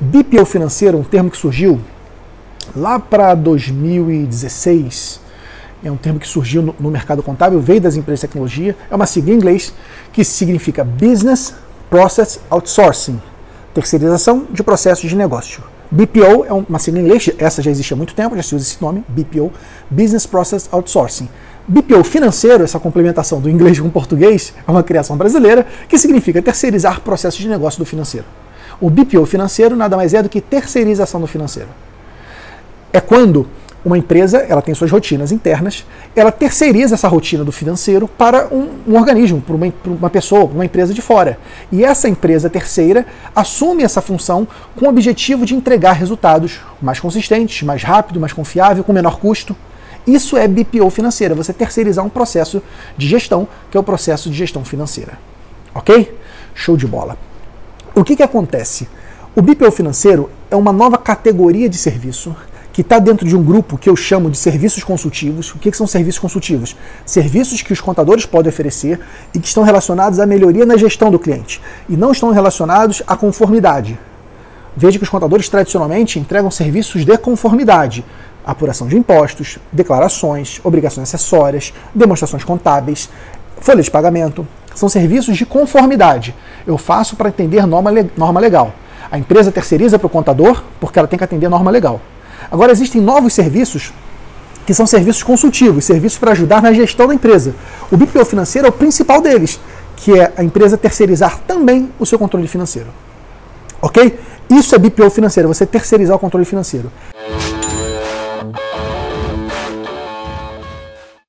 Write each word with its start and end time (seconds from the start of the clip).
BPO 0.00 0.44
financeiro, 0.44 0.98
um 0.98 1.04
termo 1.04 1.30
que 1.30 1.36
surgiu 1.36 1.80
lá 2.74 2.98
para 2.98 3.34
2016, 3.34 5.20
é 5.84 5.90
um 5.90 5.96
termo 5.96 6.18
que 6.18 6.26
surgiu 6.26 6.62
no, 6.62 6.74
no, 6.80 6.90
mercado 6.90 7.22
contábil, 7.22 7.60
veio 7.60 7.80
das 7.80 7.94
empresas 7.94 8.20
de 8.20 8.26
tecnologia, 8.26 8.76
é 8.90 8.94
uma 8.94 9.06
sigla 9.06 9.32
em 9.32 9.36
inglês 9.36 9.72
que 10.12 10.24
significa 10.24 10.82
Business 10.82 11.54
Process 11.88 12.40
Outsourcing, 12.50 13.20
terceirização 13.72 14.46
de 14.50 14.62
processos 14.62 15.08
de 15.08 15.14
negócio. 15.14 15.62
BPO 15.90 16.44
é 16.46 16.52
uma 16.52 16.78
sigla 16.78 17.00
em 17.00 17.04
inglês, 17.04 17.30
essa 17.38 17.62
já 17.62 17.70
existe 17.70 17.92
há 17.92 17.96
muito 17.96 18.14
tempo, 18.14 18.34
já 18.34 18.42
se 18.42 18.54
usa 18.54 18.64
esse 18.64 18.82
nome, 18.82 19.04
BPO, 19.08 19.52
Business 19.88 20.26
Process 20.26 20.68
Outsourcing. 20.72 21.28
BPO 21.68 22.02
financeiro, 22.02 22.64
essa 22.64 22.80
complementação 22.80 23.40
do 23.40 23.48
inglês 23.48 23.78
com 23.78 23.88
português, 23.88 24.52
é 24.66 24.70
uma 24.70 24.82
criação 24.82 25.16
brasileira 25.16 25.64
que 25.88 25.96
significa 25.96 26.42
terceirizar 26.42 27.00
processos 27.00 27.40
de 27.40 27.48
negócio 27.48 27.78
do 27.78 27.86
financeiro. 27.86 28.26
O 28.80 28.90
BPO 28.90 29.24
financeiro 29.26 29.76
nada 29.76 29.96
mais 29.96 30.14
é 30.14 30.22
do 30.22 30.28
que 30.28 30.40
terceirização 30.40 31.20
do 31.20 31.26
financeiro. 31.26 31.68
É 32.92 33.00
quando 33.00 33.48
uma 33.84 33.98
empresa 33.98 34.38
ela 34.38 34.62
tem 34.62 34.74
suas 34.74 34.90
rotinas 34.90 35.30
internas, 35.30 35.84
ela 36.16 36.32
terceiriza 36.32 36.94
essa 36.94 37.06
rotina 37.06 37.44
do 37.44 37.52
financeiro 37.52 38.08
para 38.08 38.48
um, 38.50 38.70
um 38.88 38.96
organismo, 38.96 39.42
para 39.42 39.54
uma, 39.54 39.72
uma 39.84 40.10
pessoa, 40.10 40.46
para 40.46 40.54
uma 40.54 40.64
empresa 40.64 40.94
de 40.94 41.02
fora. 41.02 41.38
E 41.70 41.84
essa 41.84 42.08
empresa 42.08 42.48
terceira 42.48 43.06
assume 43.36 43.82
essa 43.82 44.00
função 44.00 44.48
com 44.74 44.86
o 44.86 44.88
objetivo 44.88 45.44
de 45.44 45.54
entregar 45.54 45.92
resultados 45.92 46.60
mais 46.80 46.98
consistentes, 46.98 47.62
mais 47.62 47.82
rápido, 47.82 48.18
mais 48.18 48.32
confiável, 48.32 48.82
com 48.82 48.92
menor 48.92 49.18
custo. 49.18 49.54
Isso 50.06 50.36
é 50.36 50.48
BPO 50.48 50.88
financeira, 50.90 51.34
você 51.34 51.52
terceirizar 51.52 52.04
um 52.04 52.10
processo 52.10 52.62
de 52.96 53.06
gestão, 53.06 53.46
que 53.70 53.76
é 53.76 53.80
o 53.80 53.84
processo 53.84 54.30
de 54.30 54.36
gestão 54.36 54.64
financeira. 54.64 55.18
Ok? 55.74 56.16
Show 56.54 56.76
de 56.76 56.86
bola. 56.86 57.18
O 57.96 58.02
que, 58.02 58.16
que 58.16 58.24
acontece? 58.24 58.88
O 59.36 59.40
BPO 59.40 59.70
financeiro 59.70 60.28
é 60.50 60.56
uma 60.56 60.72
nova 60.72 60.98
categoria 60.98 61.68
de 61.68 61.78
serviço 61.78 62.34
que 62.72 62.80
está 62.80 62.98
dentro 62.98 63.24
de 63.24 63.36
um 63.36 63.42
grupo 63.44 63.78
que 63.78 63.88
eu 63.88 63.94
chamo 63.94 64.28
de 64.28 64.36
serviços 64.36 64.82
consultivos. 64.82 65.54
O 65.54 65.60
que, 65.60 65.70
que 65.70 65.76
são 65.76 65.86
serviços 65.86 66.18
consultivos? 66.18 66.74
Serviços 67.06 67.62
que 67.62 67.72
os 67.72 67.80
contadores 67.80 68.26
podem 68.26 68.48
oferecer 68.48 68.98
e 69.32 69.38
que 69.38 69.46
estão 69.46 69.62
relacionados 69.62 70.18
à 70.18 70.26
melhoria 70.26 70.66
na 70.66 70.76
gestão 70.76 71.08
do 71.08 71.20
cliente 71.20 71.62
e 71.88 71.96
não 71.96 72.10
estão 72.10 72.32
relacionados 72.32 73.00
à 73.06 73.16
conformidade. 73.16 73.96
Veja 74.76 74.98
que 74.98 75.04
os 75.04 75.10
contadores 75.10 75.48
tradicionalmente 75.48 76.18
entregam 76.18 76.50
serviços 76.50 77.04
de 77.04 77.16
conformidade, 77.16 78.04
apuração 78.44 78.88
de 78.88 78.96
impostos, 78.96 79.56
declarações, 79.70 80.60
obrigações 80.64 81.14
acessórias, 81.14 81.72
demonstrações 81.94 82.42
contábeis, 82.42 83.08
folha 83.60 83.84
de 83.84 83.90
pagamento. 83.90 84.44
São 84.74 84.88
serviços 84.88 85.36
de 85.36 85.46
conformidade. 85.46 86.34
Eu 86.66 86.76
faço 86.76 87.16
para 87.16 87.28
atender 87.28 87.66
norma, 87.66 87.90
norma 88.16 88.40
legal. 88.40 88.74
A 89.10 89.18
empresa 89.18 89.52
terceiriza 89.52 89.98
para 89.98 90.06
o 90.06 90.10
contador 90.10 90.62
porque 90.80 90.98
ela 90.98 91.06
tem 91.06 91.18
que 91.18 91.24
atender 91.24 91.48
norma 91.48 91.70
legal. 91.70 92.00
Agora 92.50 92.72
existem 92.72 93.00
novos 93.00 93.32
serviços 93.32 93.92
que 94.66 94.72
são 94.72 94.86
serviços 94.86 95.22
consultivos, 95.22 95.84
serviços 95.84 96.18
para 96.18 96.32
ajudar 96.32 96.62
na 96.62 96.72
gestão 96.72 97.06
da 97.06 97.14
empresa. 97.14 97.54
O 97.90 97.96
BPO 97.96 98.24
financeiro 98.24 98.66
é 98.66 98.70
o 98.70 98.72
principal 98.72 99.20
deles, 99.20 99.60
que 99.96 100.18
é 100.18 100.32
a 100.36 100.42
empresa 100.42 100.76
terceirizar 100.76 101.38
também 101.46 101.90
o 101.98 102.06
seu 102.06 102.18
controle 102.18 102.48
financeiro. 102.48 102.88
Ok? 103.80 104.18
Isso 104.50 104.74
é 104.74 104.78
BPO 104.78 105.10
financeiro, 105.10 105.48
você 105.48 105.66
terceirizar 105.66 106.16
o 106.16 106.18
controle 106.18 106.44
financeiro. 106.44 106.90